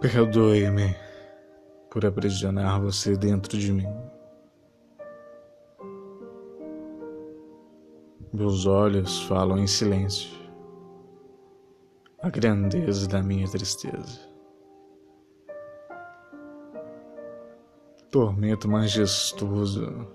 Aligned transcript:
Perdoe-me 0.00 0.96
por 1.90 2.06
aprisionar 2.06 2.80
você 2.80 3.18
dentro 3.18 3.58
de 3.58 3.70
mim. 3.70 3.86
Meus 8.32 8.64
olhos 8.64 9.20
falam 9.24 9.58
em 9.58 9.66
silêncio 9.66 10.30
a 12.22 12.30
grandeza 12.30 13.06
da 13.06 13.22
minha 13.22 13.46
tristeza. 13.46 14.20
Tormento 18.10 18.70
majestoso, 18.70 20.08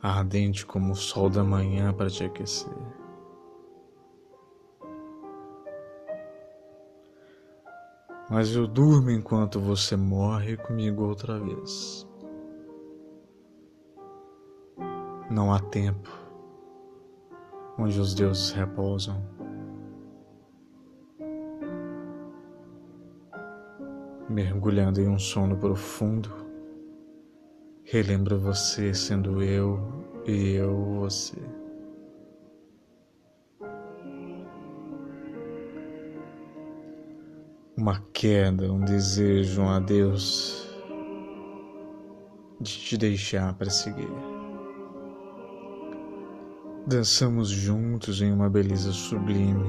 ardente 0.00 0.64
como 0.64 0.92
o 0.92 0.96
sol 0.96 1.28
da 1.28 1.44
manhã 1.44 1.92
para 1.92 2.08
te 2.08 2.24
aquecer. 2.24 3.03
Mas 8.30 8.54
eu 8.54 8.66
durmo 8.66 9.10
enquanto 9.10 9.60
você 9.60 9.96
morre 9.96 10.56
comigo 10.56 11.04
outra 11.04 11.38
vez. 11.38 12.08
Não 15.30 15.52
há 15.52 15.58
tempo 15.58 16.24
onde 17.78 17.98
os 17.98 18.14
deuses 18.14 18.50
repousam. 18.52 19.22
Mergulhando 24.28 25.00
em 25.00 25.08
um 25.08 25.18
sono 25.18 25.56
profundo, 25.56 26.30
relembro 27.84 28.38
você 28.38 28.94
sendo 28.94 29.42
eu 29.42 29.78
e 30.26 30.54
eu 30.54 31.00
você. 31.00 31.53
Uma 37.76 38.00
queda, 38.12 38.72
um 38.72 38.84
desejo, 38.84 39.62
um 39.62 39.68
adeus 39.68 40.68
de 42.60 42.70
te 42.70 42.96
deixar 42.96 43.52
para 43.54 43.68
seguir. 43.68 44.08
Dançamos 46.86 47.48
juntos 47.48 48.22
em 48.22 48.32
uma 48.32 48.48
beleza 48.48 48.92
sublime. 48.92 49.66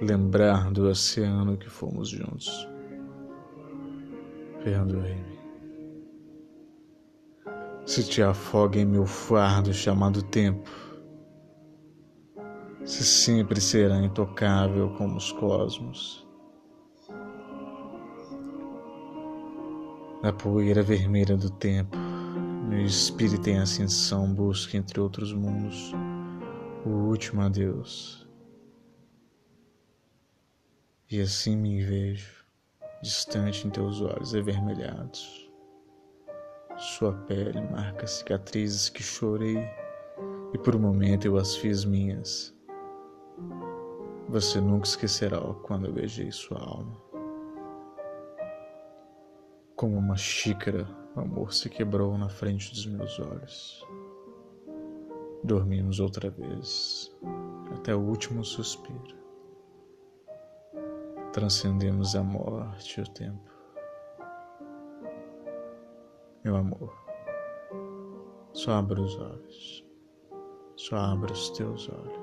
Lembrar 0.00 0.70
do 0.70 0.88
oceano 0.88 1.56
que 1.56 1.68
fomos 1.68 2.08
juntos. 2.08 2.68
Perdoe-me. 4.64 5.38
Se 7.86 8.04
te 8.04 8.22
afoga 8.22 8.78
em 8.78 8.86
meu 8.86 9.04
fardo 9.04 9.72
chamado 9.72 10.22
tempo 10.22 10.89
se 12.84 13.04
sempre 13.04 13.60
será 13.60 13.98
intocável 13.98 14.90
como 14.96 15.16
os 15.16 15.32
cosmos. 15.32 16.26
Na 20.22 20.32
poeira 20.32 20.82
vermelha 20.82 21.36
do 21.36 21.50
tempo, 21.50 21.96
meu 22.68 22.84
espírito 22.84 23.48
em 23.48 23.58
ascensão 23.58 24.32
busca 24.32 24.76
entre 24.76 25.00
outros 25.00 25.32
mundos 25.32 25.92
o 26.84 26.90
último 26.90 27.42
adeus. 27.42 28.26
E 31.10 31.20
assim 31.20 31.56
me 31.56 31.82
vejo, 31.82 32.44
distante 33.02 33.66
em 33.66 33.70
teus 33.70 34.00
olhos 34.00 34.34
avermelhados. 34.34 35.50
Sua 36.78 37.12
pele 37.12 37.60
marca 37.60 38.06
cicatrizes 38.06 38.88
que 38.88 39.02
chorei 39.02 39.58
e 40.54 40.58
por 40.58 40.76
um 40.76 40.80
momento 40.80 41.26
eu 41.26 41.36
as 41.36 41.56
fiz 41.56 41.84
minhas. 41.84 42.54
Você 44.30 44.60
nunca 44.60 44.86
esquecerá 44.86 45.40
quando 45.64 45.86
eu 45.86 45.92
beijei 45.92 46.30
sua 46.30 46.56
alma. 46.56 46.96
Como 49.74 49.98
uma 49.98 50.16
xícara, 50.16 50.86
o 51.16 51.20
amor 51.20 51.52
se 51.52 51.68
quebrou 51.68 52.16
na 52.16 52.28
frente 52.28 52.70
dos 52.70 52.86
meus 52.86 53.18
olhos. 53.18 53.84
Dormimos 55.42 55.98
outra 55.98 56.30
vez, 56.30 57.12
até 57.74 57.92
o 57.92 57.98
último 57.98 58.44
suspiro. 58.44 59.18
Transcendemos 61.32 62.14
a 62.14 62.22
morte 62.22 63.00
e 63.00 63.02
o 63.02 63.08
tempo. 63.08 63.50
Meu 66.44 66.54
amor, 66.54 66.94
só 68.52 68.74
abra 68.74 69.00
os 69.00 69.18
olhos, 69.18 69.84
só 70.76 70.94
abra 70.98 71.32
os 71.32 71.50
teus 71.50 71.88
olhos. 71.88 72.19